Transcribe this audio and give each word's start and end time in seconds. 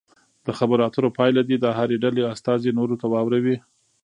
د 0.45 0.47
خبرو 0.57 0.85
اترو 0.87 1.09
پایله 1.17 1.41
دې 1.49 1.57
د 1.61 1.65
هرې 1.77 1.97
ډلې 2.03 2.23
استازي 2.33 2.71
نورو 2.79 2.95
ته 3.01 3.05
واوروي. 3.13 3.57